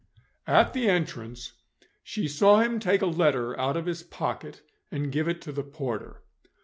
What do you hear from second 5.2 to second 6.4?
it to the porter.